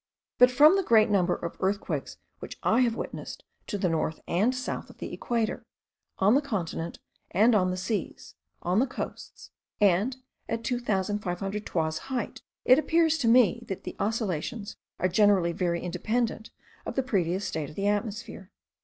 But 0.39 0.49
from 0.49 0.75
the 0.75 0.81
great 0.81 1.11
number 1.11 1.35
of 1.35 1.55
earthquakes 1.59 2.17
which 2.39 2.57
I 2.63 2.79
have 2.79 2.95
witnessed 2.95 3.43
to 3.67 3.77
the 3.77 3.87
north 3.87 4.19
and 4.27 4.49
south 4.55 4.89
of 4.89 4.97
the 4.97 5.13
equator; 5.13 5.63
on 6.17 6.33
the 6.33 6.41
continent, 6.41 6.97
and 7.29 7.53
on 7.53 7.69
the 7.69 7.77
seas; 7.77 8.33
on 8.63 8.79
the 8.79 8.87
coasts, 8.87 9.51
and 9.79 10.17
at 10.49 10.63
2500 10.63 11.67
toises 11.67 11.99
height; 12.05 12.41
it 12.65 12.79
appears 12.79 13.19
to 13.19 13.27
me 13.27 13.63
that 13.67 13.83
the 13.83 13.95
oscillations 13.99 14.75
are 14.97 15.07
generally 15.07 15.51
very 15.51 15.83
independent 15.83 16.49
of 16.83 16.95
the 16.95 17.03
previous 17.03 17.45
state 17.45 17.69
of 17.69 17.75
the 17.75 17.85
atmosphere. 17.85 18.49